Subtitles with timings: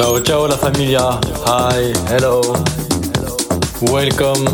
[0.00, 1.18] Ciao, ciao la familia.
[1.44, 2.40] Hi, hello.
[3.82, 4.46] Welcome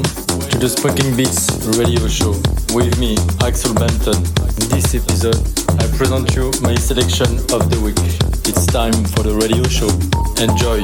[0.50, 1.46] to the Smoking Beats
[1.78, 2.32] radio show
[2.74, 3.14] with me,
[3.46, 4.16] Axel Benton.
[4.16, 5.38] In this episode,
[5.80, 7.96] I present you my selection of the week.
[8.44, 9.86] It's time for the radio show.
[10.42, 10.82] Enjoy.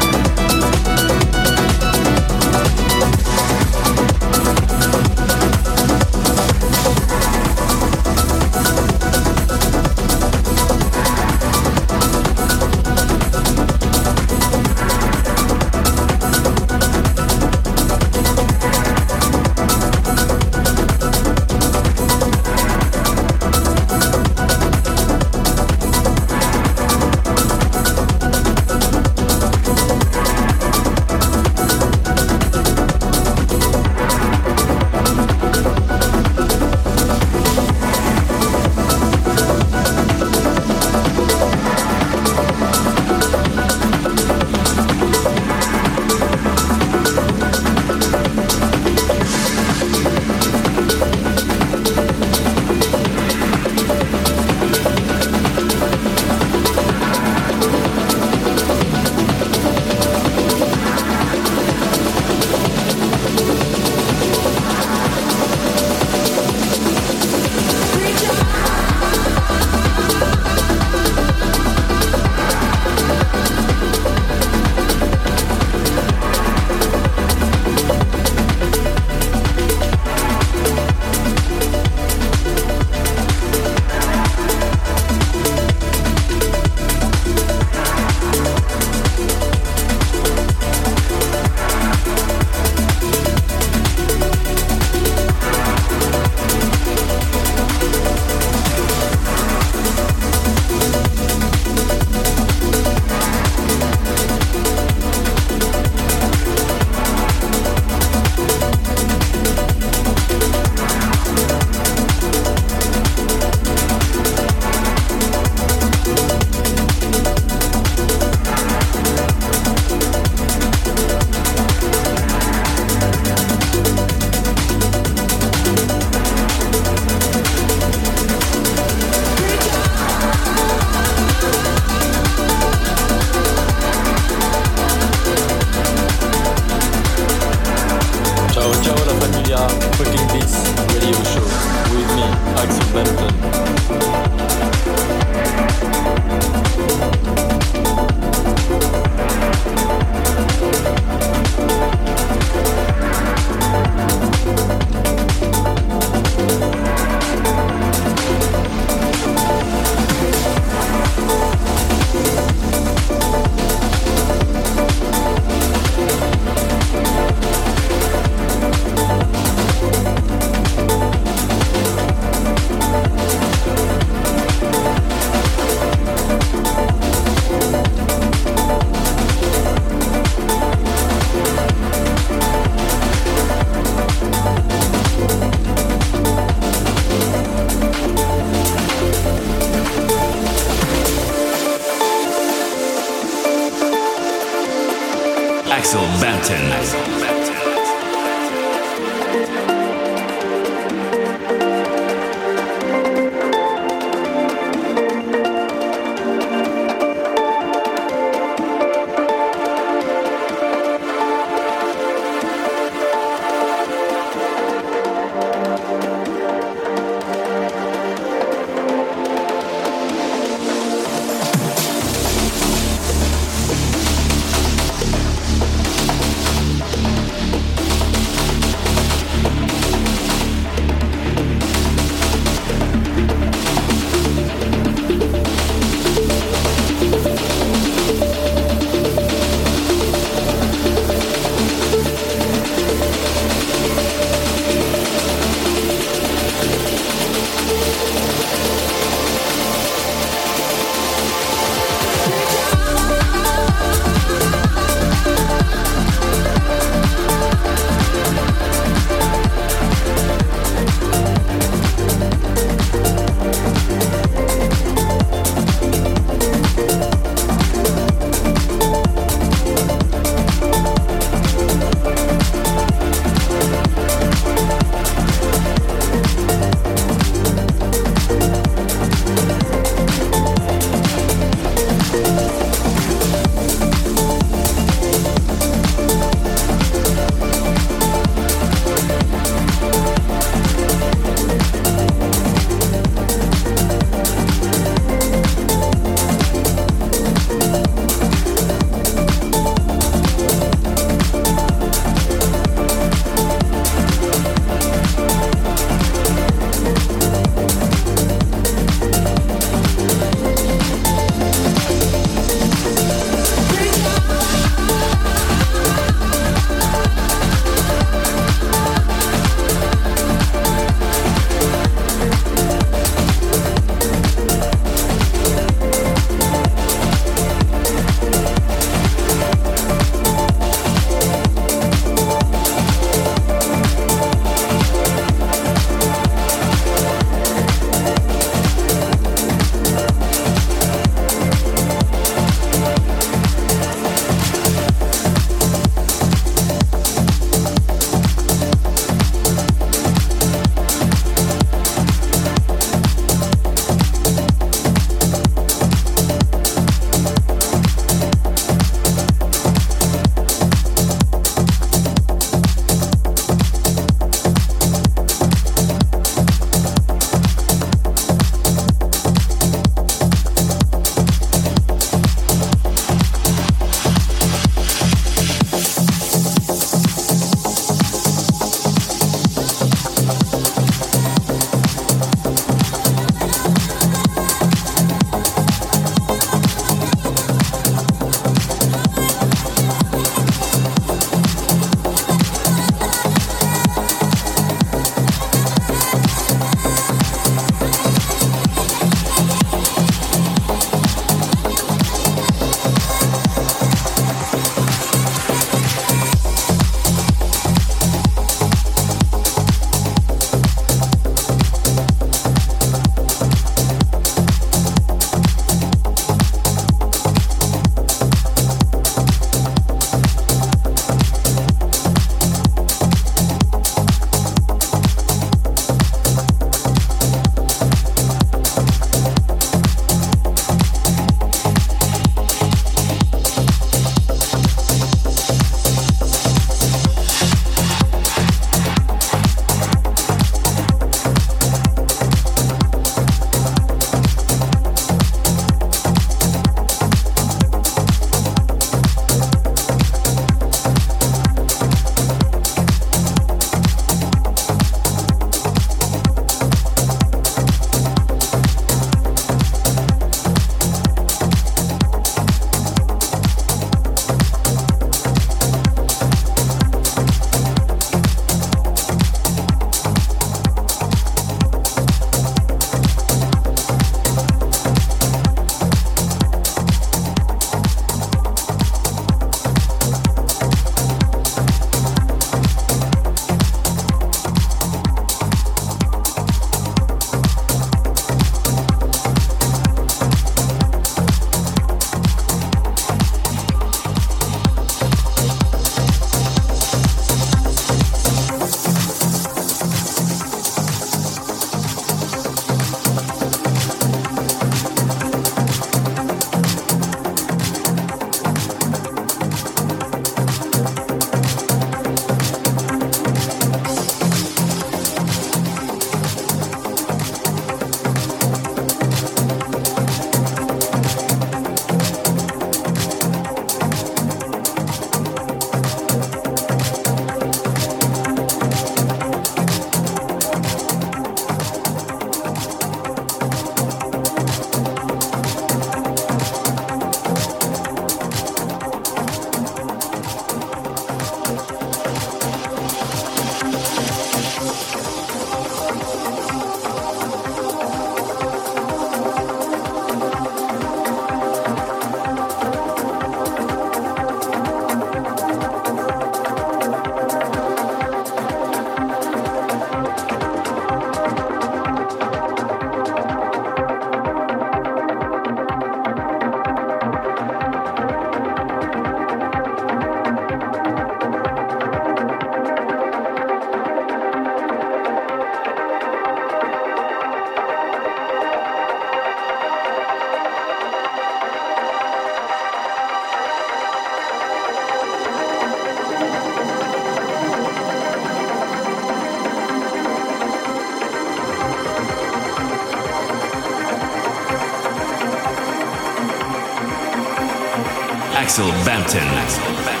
[598.51, 600.00] Axel Bampton.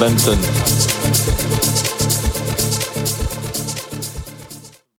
[0.00, 0.49] Welcome